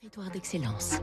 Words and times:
Territoire 0.00 0.30
d'excellence. 0.30 1.00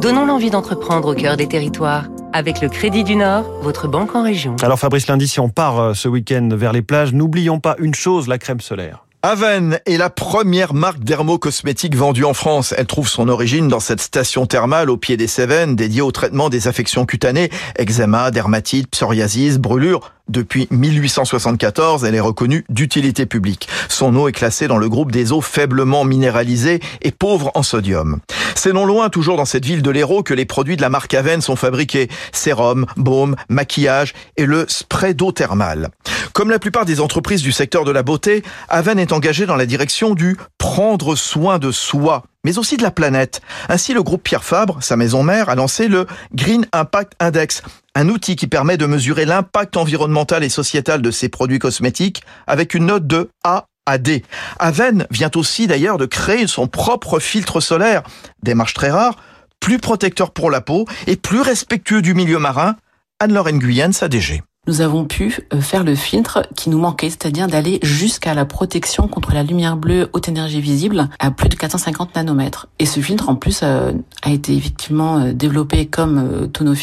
Donnons 0.00 0.26
l'envie 0.26 0.50
d'entreprendre 0.50 1.12
au 1.12 1.14
cœur 1.14 1.36
des 1.36 1.46
territoires. 1.46 2.06
Avec 2.32 2.60
le 2.62 2.68
Crédit 2.68 3.04
du 3.04 3.14
Nord, 3.14 3.44
votre 3.62 3.86
banque 3.86 4.16
en 4.16 4.24
région. 4.24 4.56
Alors 4.60 4.76
Fabrice 4.76 5.06
Lundi, 5.06 5.28
si 5.28 5.38
on 5.38 5.48
part 5.48 5.78
euh, 5.78 5.94
ce 5.94 6.08
week-end 6.08 6.48
vers 6.50 6.72
les 6.72 6.82
plages, 6.82 7.12
n'oublions 7.12 7.60
pas 7.60 7.76
une 7.78 7.94
chose, 7.94 8.26
la 8.26 8.38
crème 8.38 8.60
solaire. 8.60 9.04
Aven 9.22 9.78
est 9.86 9.98
la 9.98 10.10
première 10.10 10.74
marque 10.74 11.04
dermocosmétique 11.04 11.94
vendue 11.94 12.24
en 12.24 12.34
France. 12.34 12.74
Elle 12.76 12.86
trouve 12.86 13.08
son 13.08 13.28
origine 13.28 13.68
dans 13.68 13.78
cette 13.78 14.00
station 14.00 14.46
thermale 14.46 14.90
au 14.90 14.96
pied 14.96 15.16
des 15.16 15.28
Cévennes 15.28 15.76
dédiée 15.76 16.02
au 16.02 16.10
traitement 16.10 16.48
des 16.48 16.66
affections 16.66 17.06
cutanées, 17.06 17.50
eczéma, 17.78 18.32
dermatite, 18.32 18.88
psoriasis, 18.88 19.58
brûlures. 19.58 20.10
Depuis 20.28 20.66
1874, 20.70 22.04
elle 22.04 22.14
est 22.14 22.20
reconnue 22.20 22.64
d'utilité 22.70 23.26
publique. 23.26 23.68
Son 23.90 24.16
eau 24.16 24.26
est 24.26 24.32
classée 24.32 24.68
dans 24.68 24.78
le 24.78 24.88
groupe 24.88 25.12
des 25.12 25.32
eaux 25.32 25.42
faiblement 25.42 26.04
minéralisées 26.04 26.80
et 27.02 27.10
pauvres 27.10 27.50
en 27.54 27.62
sodium. 27.62 28.20
C'est 28.54 28.72
non 28.72 28.86
loin, 28.86 29.10
toujours 29.10 29.36
dans 29.36 29.44
cette 29.44 29.66
ville 29.66 29.82
de 29.82 29.90
l'Hérault, 29.90 30.22
que 30.22 30.32
les 30.32 30.46
produits 30.46 30.76
de 30.76 30.82
la 30.82 30.88
marque 30.88 31.12
Aven 31.12 31.42
sont 31.42 31.56
fabriqués. 31.56 32.08
Sérum, 32.32 32.86
baume, 32.96 33.36
maquillage 33.50 34.14
et 34.38 34.46
le 34.46 34.64
spray 34.66 35.12
d'eau 35.12 35.30
thermale. 35.30 35.90
Comme 36.32 36.50
la 36.50 36.58
plupart 36.58 36.86
des 36.86 37.00
entreprises 37.00 37.42
du 37.42 37.52
secteur 37.52 37.84
de 37.84 37.90
la 37.90 38.02
beauté, 38.02 38.42
Aven 38.70 38.98
est 38.98 39.12
engagé 39.12 39.44
dans 39.44 39.56
la 39.56 39.66
direction 39.66 40.14
du 40.14 40.38
prendre 40.56 41.16
soin 41.16 41.58
de 41.58 41.70
soi 41.70 42.24
mais 42.44 42.58
aussi 42.58 42.76
de 42.76 42.82
la 42.82 42.90
planète. 42.90 43.40
Ainsi, 43.68 43.94
le 43.94 44.02
groupe 44.02 44.22
Pierre 44.22 44.44
Fabre, 44.44 44.82
sa 44.82 44.96
maison 44.96 45.22
mère, 45.22 45.48
a 45.48 45.54
lancé 45.54 45.88
le 45.88 46.06
Green 46.34 46.66
Impact 46.72 47.14
Index, 47.18 47.62
un 47.94 48.08
outil 48.08 48.36
qui 48.36 48.46
permet 48.46 48.76
de 48.76 48.86
mesurer 48.86 49.24
l'impact 49.24 49.76
environnemental 49.76 50.44
et 50.44 50.48
sociétal 50.48 51.02
de 51.02 51.10
ses 51.10 51.28
produits 51.28 51.58
cosmétiques 51.58 52.22
avec 52.46 52.74
une 52.74 52.86
note 52.86 53.06
de 53.06 53.30
A 53.42 53.66
à 53.86 53.98
D. 53.98 54.24
Aven 54.58 55.06
vient 55.10 55.30
aussi 55.34 55.66
d'ailleurs 55.66 55.98
de 55.98 56.06
créer 56.06 56.46
son 56.46 56.68
propre 56.68 57.18
filtre 57.18 57.60
solaire, 57.60 58.02
démarche 58.42 58.74
très 58.74 58.90
rare, 58.90 59.16
plus 59.60 59.78
protecteur 59.78 60.30
pour 60.30 60.50
la 60.50 60.60
peau 60.60 60.86
et 61.06 61.16
plus 61.16 61.40
respectueux 61.40 62.02
du 62.02 62.14
milieu 62.14 62.38
marin. 62.38 62.76
Anne-Laure 63.20 63.52
Nguyen, 63.52 63.92
sa 63.92 64.08
DG 64.08 64.42
nous 64.66 64.80
avons 64.80 65.04
pu 65.04 65.40
euh, 65.52 65.60
faire 65.60 65.84
le 65.84 65.94
filtre 65.94 66.42
qui 66.56 66.70
nous 66.70 66.78
manquait, 66.78 67.10
c'est-à-dire 67.10 67.48
d'aller 67.48 67.78
jusqu'à 67.82 68.34
la 68.34 68.44
protection 68.44 69.08
contre 69.08 69.32
la 69.32 69.42
lumière 69.42 69.76
bleue 69.76 70.08
haute 70.12 70.28
énergie 70.28 70.60
visible 70.60 71.08
à 71.18 71.30
plus 71.30 71.48
de 71.48 71.54
450 71.54 72.14
nanomètres. 72.14 72.68
Et 72.78 72.86
ce 72.86 73.00
filtre, 73.00 73.28
en 73.28 73.36
plus, 73.36 73.60
euh, 73.62 73.92
a 74.22 74.30
été 74.30 74.54
effectivement 74.56 75.18
euh, 75.18 75.32
développé 75.32 75.86
comme 75.86 76.48
tous 76.52 76.64
nos 76.64 76.74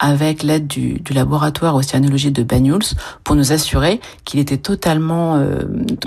avec 0.00 0.42
l'aide 0.42 0.66
du, 0.66 1.00
laboratoire 1.10 1.76
océanologie 1.76 2.32
de 2.32 2.42
Banyuls 2.42 2.84
pour 3.22 3.36
nous 3.36 3.52
assurer 3.52 4.00
qu'il 4.24 4.40
était 4.40 4.58
totalement 4.58 5.42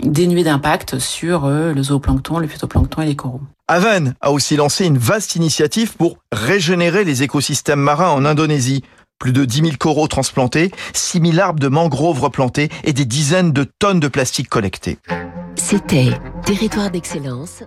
dénué 0.04 0.44
d'impact 0.44 1.00
sur 1.00 1.48
le 1.48 1.82
zooplancton, 1.82 2.38
le 2.38 2.48
phytoplancton 2.48 3.02
et 3.02 3.06
les 3.06 3.16
coraux. 3.16 3.42
Aven 3.70 4.14
a 4.22 4.32
aussi 4.32 4.56
lancé 4.56 4.86
une 4.86 4.98
vaste 4.98 5.36
initiative 5.36 5.96
pour 5.96 6.20
régénérer 6.32 7.06
les 7.06 7.24
écosystèmes 7.24 7.80
marins 7.80 8.12
en 8.12 8.26
Indonésie. 8.26 8.84
Plus 9.20 9.34
de 9.34 9.46
10 9.46 9.62
000 9.62 9.72
coraux 9.80 10.08
transplantés, 10.08 10.72
6 10.94 11.32
000 11.32 11.40
arbres 11.40 11.60
de 11.60 11.68
mangroves 11.68 12.22
replantés 12.22 12.70
et 12.84 12.94
des 12.94 13.06
dizaines 13.06 13.52
de 13.52 13.64
tonnes 13.64 14.00
de 14.00 14.08
plastique 14.08 14.50
collectées. 14.50 15.00
C'était 15.56 16.12
Territoire 16.46 16.92
d'excellence 16.92 17.64